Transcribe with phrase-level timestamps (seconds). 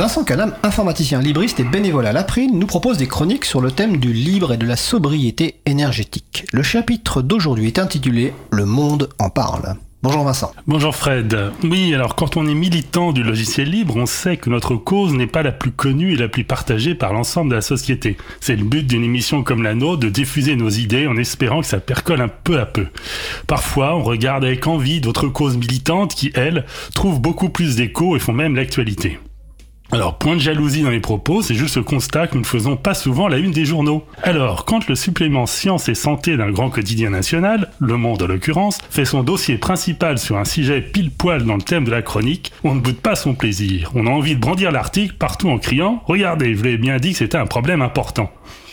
[0.00, 3.98] Vincent Canam, informaticien libriste et bénévole à l'April, nous propose des chroniques sur le thème
[3.98, 6.46] du libre et de la sobriété énergétique.
[6.54, 9.74] Le chapitre d'aujourd'hui est intitulé Le monde en parle.
[10.02, 10.52] Bonjour Vincent.
[10.66, 11.52] Bonjour Fred.
[11.64, 15.26] Oui, alors quand on est militant du logiciel libre, on sait que notre cause n'est
[15.26, 18.16] pas la plus connue et la plus partagée par l'ensemble de la société.
[18.40, 21.66] C'est le but d'une émission comme la nôtre de diffuser nos idées en espérant que
[21.66, 22.86] ça percole un peu à peu.
[23.46, 26.64] Parfois, on regarde avec envie d'autres causes militantes qui, elles,
[26.94, 29.18] trouvent beaucoup plus d'écho et font même l'actualité.
[29.92, 32.76] Alors, point de jalousie dans les propos, c'est juste ce constat que nous ne faisons
[32.76, 34.04] pas souvent la une des journaux.
[34.22, 38.78] Alors, quand le supplément Science et Santé d'un grand quotidien national, Le Monde en l'occurrence,
[38.88, 42.52] fait son dossier principal sur un sujet pile poil dans le thème de la chronique,
[42.62, 43.90] on ne boude pas son plaisir.
[43.96, 47.18] On a envie de brandir l'article partout en criant «Regardez, je l'ai bien dit que
[47.18, 48.30] c'était un problème important».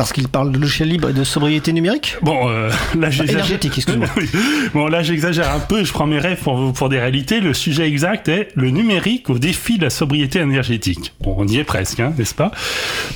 [0.00, 3.60] Parce qu'il parle de logiciel libre et de sobriété numérique Bon, euh, là j'exagère.
[4.72, 7.40] Bon, là j'exagère un peu, je prends mes rêves pour, pour des réalités.
[7.40, 11.12] Le sujet exact est le numérique au défi de la sobriété énergétique.
[11.20, 12.50] Bon, on y est presque, hein, n'est-ce pas?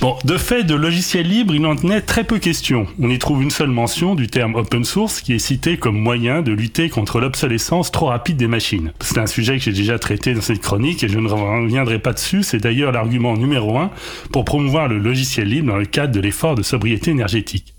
[0.02, 2.87] Bon, de fait, de logiciel libre, il en tenait très peu question.
[3.00, 6.42] On y trouve une seule mention du terme open source qui est cité comme moyen
[6.42, 8.92] de lutter contre l'obsolescence trop rapide des machines.
[9.00, 12.12] C'est un sujet que j'ai déjà traité dans cette chronique et je ne reviendrai pas
[12.12, 12.42] dessus.
[12.42, 13.91] C'est d'ailleurs l'argument numéro un
[14.33, 16.73] pour promouvoir le logiciel libre dans le cadre de l'effort de sobriété
[17.06, 17.75] énergétique.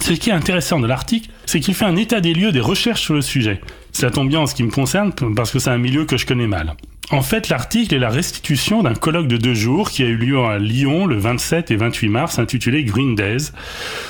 [0.00, 3.02] Ce qui est intéressant de l'article, c'est qu'il fait un état des lieux des recherches
[3.02, 3.60] sur le sujet.
[3.92, 6.26] Ça tombe bien en ce qui me concerne parce que c'est un milieu que je
[6.26, 6.76] connais mal.
[7.10, 10.38] En fait, l'article est la restitution d'un colloque de deux jours qui a eu lieu
[10.40, 13.52] à Lyon le 27 et 28 mars intitulé Green Days.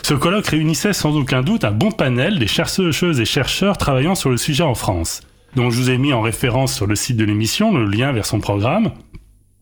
[0.03, 4.31] Ce colloque réunissait sans aucun doute un bon panel des chercheuses et chercheurs travaillant sur
[4.31, 5.21] le sujet en France.
[5.55, 8.27] Donc je vous ai mis en référence sur le site de l'émission le lien vers
[8.27, 8.91] son programme.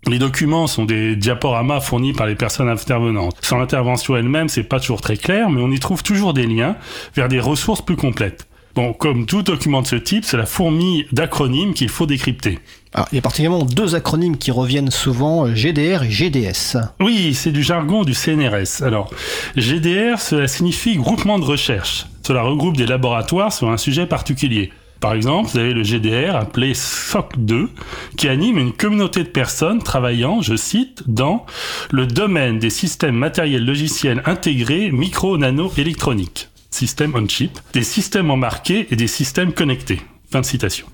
[0.08, 3.36] Les documents sont des diaporamas fournis par les personnes intervenantes.
[3.42, 6.76] Sans l'intervention elle-même, c'est pas toujours très clair, mais on y trouve toujours des liens
[7.16, 8.46] vers des ressources plus complètes.
[8.76, 12.60] Bon, comme tout document de ce type, c'est la fourmi d'acronymes qu'il faut décrypter.
[12.92, 16.76] Alors, il y a particulièrement deux acronymes qui reviennent souvent, GDR et GDS.
[17.00, 18.82] Oui, c'est du jargon du CNRS.
[18.82, 19.10] Alors,
[19.56, 22.06] GDR, cela signifie groupement de recherche.
[22.22, 24.70] Cela regroupe des laboratoires sur un sujet particulier.
[25.00, 27.68] Par exemple, vous avez le GDR appelé SOC2
[28.16, 31.44] qui anime une communauté de personnes travaillant, je cite, dans
[31.90, 39.06] le domaine des systèmes matériels logiciels intégrés micro-nano-électroniques, système on-chip, des systèmes embarqués et des
[39.06, 40.00] systèmes connectés.
[40.30, 40.86] Fin de citation.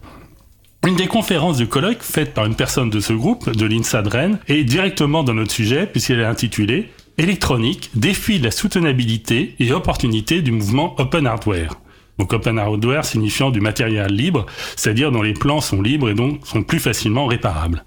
[0.84, 4.10] Une des conférences du colloque faite par une personne de ce groupe, de l'INSA de
[4.48, 10.40] est directement dans notre sujet puisqu'elle est intitulée Électronique, défi de la soutenabilité et opportunité
[10.40, 11.74] du mouvement Open Hardware.
[12.18, 14.46] Donc open hardware signifiant du matériel libre,
[14.76, 17.84] c'est-à-dire dont les plans sont libres et donc sont plus facilement réparables.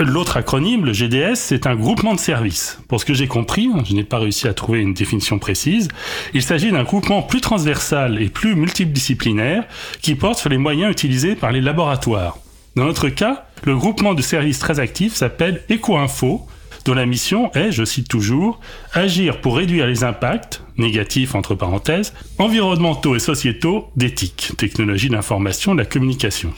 [0.00, 2.78] L'autre acronyme, le GDS, c'est un groupement de services.
[2.86, 5.88] Pour ce que j'ai compris, je n'ai pas réussi à trouver une définition précise,
[6.34, 9.64] il s'agit d'un groupement plus transversal et plus multidisciplinaire
[10.00, 12.38] qui porte sur les moyens utilisés par les laboratoires.
[12.76, 16.46] Dans notre cas, le groupement de services très actif s'appelle EcoInfo,
[16.84, 18.60] dont la mission est, je cite toujours,
[18.94, 25.80] agir pour réduire les impacts, négatifs entre parenthèses, environnementaux et sociétaux d'éthique, technologie d'information de
[25.80, 26.52] la communication.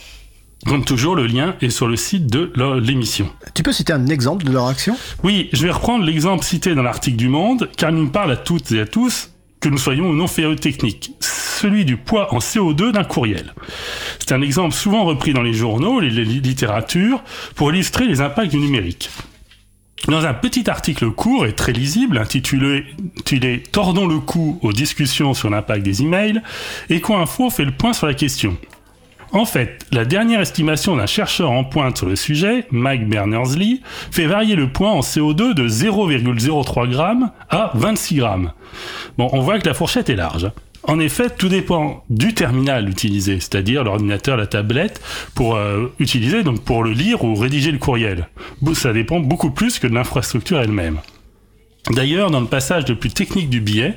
[0.67, 3.31] Comme toujours, le lien est sur le site de l'émission.
[3.55, 4.95] Tu peux citer un exemple de leur action?
[5.23, 8.37] Oui, je vais reprendre l'exemple cité dans l'article du Monde, car il nous parle à
[8.37, 12.39] toutes et à tous que nous soyons ou non féru techniques, celui du poids en
[12.39, 13.55] CO2 d'un courriel.
[14.19, 17.23] C'est un exemple souvent repris dans les journaux, les littératures,
[17.55, 19.11] pour illustrer les impacts du numérique.
[20.09, 22.87] Dans un petit article court et très lisible intitulé,
[23.71, 26.41] Tordons le cou aux discussions sur l'impact des emails,
[26.91, 28.57] EcoInfo fait le point sur la question.
[29.33, 34.27] En fait, la dernière estimation d'un chercheur en pointe sur le sujet, Mike Berners-Lee, fait
[34.27, 38.27] varier le poids en CO2 de 0,03 g à 26 g.
[39.17, 40.51] Bon, on voit que la fourchette est large.
[40.85, 45.01] En effet, tout dépend du terminal utilisé, c'est-à-dire l'ordinateur, la tablette,
[45.35, 48.29] pour euh, utiliser, donc pour le lire ou rédiger le courriel.
[48.75, 50.99] Ça dépend beaucoup plus que de l'infrastructure elle-même.
[51.91, 53.97] D'ailleurs, dans le passage le plus technique du billet,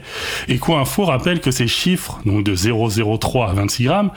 [0.49, 4.11] EcoInfo rappelle que ces chiffres, donc de 0,03 à 26 grammes,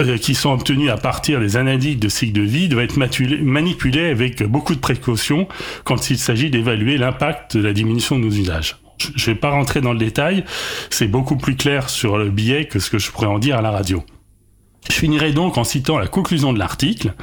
[0.00, 4.06] euh, qui sont obtenus à partir des analyses de cycle de vie, doivent être manipulés
[4.06, 5.48] avec beaucoup de précautions
[5.84, 8.76] quand il s'agit d'évaluer l'impact de la diminution de nos usages.
[8.98, 10.44] Je vais pas rentrer dans le détail,
[10.90, 13.62] c'est beaucoup plus clair sur le billet que ce que je pourrais en dire à
[13.62, 14.04] la radio.
[14.88, 17.14] Je finirai donc en citant la conclusion de l'article.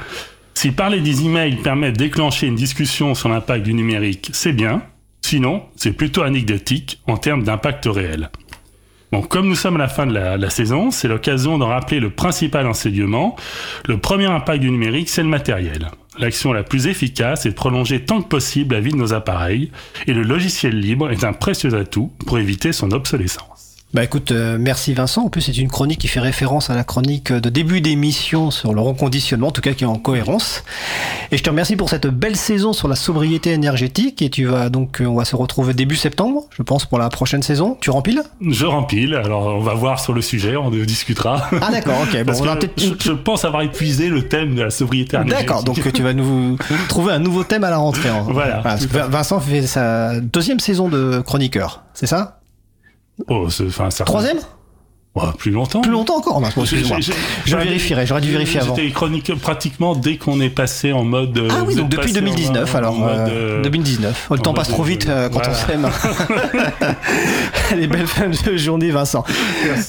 [0.54, 4.82] Si parler des emails permet de déclencher une discussion sur l'impact du numérique, c'est bien.
[5.22, 8.30] Sinon, c'est plutôt anecdotique en termes d'impact réel.
[9.12, 12.00] Bon, comme nous sommes à la fin de la, la saison, c'est l'occasion d'en rappeler
[12.00, 13.36] le principal enseignement.
[13.86, 15.90] Le premier impact du numérique, c'est le matériel.
[16.18, 19.70] L'action la plus efficace est de prolonger tant que possible la vie de nos appareils,
[20.06, 23.71] et le logiciel libre est un précieux atout pour éviter son obsolescence.
[23.94, 25.24] Bah écoute, euh, merci Vincent.
[25.24, 28.72] En plus, c'est une chronique qui fait référence à la chronique de début d'émission sur
[28.72, 30.64] le reconditionnement, en tout cas qui est en cohérence.
[31.30, 34.22] Et je te remercie pour cette belle saison sur la sobriété énergétique.
[34.22, 37.10] Et tu vas donc, euh, on va se retrouver début septembre, je pense, pour la
[37.10, 37.76] prochaine saison.
[37.82, 39.14] Tu rempiles Je rempile.
[39.14, 41.50] Alors, on va voir sur le sujet, on discutera.
[41.60, 42.12] Ah d'accord, ok.
[42.22, 45.46] Bon, Parce on a je, je pense avoir épuisé le thème de la sobriété énergétique.
[45.48, 46.56] D'accord, donc tu vas nous
[46.88, 48.08] trouver un nouveau thème à la rentrée.
[48.08, 48.24] hein.
[48.28, 48.62] Voilà,
[49.10, 52.38] Vincent fait sa deuxième saison de chroniqueur, c'est ça?
[53.28, 54.38] Oh, enfin, ça- Troisième
[55.14, 55.82] Ouais, plus longtemps.
[55.82, 56.38] Plus longtemps encore
[57.44, 58.74] Je j'avais- vérifierai, j'aurais dû vérifier avant.
[58.74, 61.36] J'étais chroniqueur pratiquement dès qu'on est passé en mode.
[61.36, 62.94] euh, Ah oui, donc depuis passé en 2019 mode- alors.
[62.94, 64.28] en mode, euh, euh, 2019.
[64.30, 65.86] Oh, le en temps passe mode trop vite euh, quand on s'aime.
[67.72, 69.22] Allez, belle fin de journée Vincent.